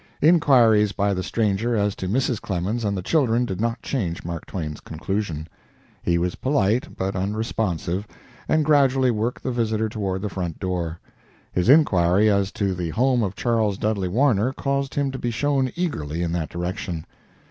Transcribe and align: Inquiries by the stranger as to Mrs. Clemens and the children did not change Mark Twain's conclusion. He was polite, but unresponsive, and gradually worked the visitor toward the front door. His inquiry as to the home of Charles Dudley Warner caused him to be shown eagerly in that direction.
Inquiries 0.23 0.93
by 0.93 1.13
the 1.13 1.21
stranger 1.21 1.75
as 1.75 1.95
to 1.97 2.07
Mrs. 2.07 2.41
Clemens 2.41 2.83
and 2.83 2.97
the 2.97 3.03
children 3.03 3.45
did 3.45 3.61
not 3.61 3.83
change 3.83 4.23
Mark 4.25 4.47
Twain's 4.47 4.79
conclusion. 4.79 5.47
He 6.01 6.17
was 6.17 6.33
polite, 6.33 6.97
but 6.97 7.15
unresponsive, 7.15 8.07
and 8.49 8.65
gradually 8.65 9.11
worked 9.11 9.43
the 9.43 9.51
visitor 9.51 9.89
toward 9.89 10.23
the 10.23 10.27
front 10.29 10.59
door. 10.59 10.99
His 11.53 11.69
inquiry 11.69 12.31
as 12.31 12.51
to 12.53 12.73
the 12.73 12.89
home 12.89 13.21
of 13.21 13.35
Charles 13.35 13.77
Dudley 13.77 14.07
Warner 14.09 14.53
caused 14.53 14.95
him 14.95 15.11
to 15.11 15.19
be 15.19 15.29
shown 15.29 15.71
eagerly 15.75 16.23
in 16.23 16.31
that 16.31 16.49
direction. 16.49 17.05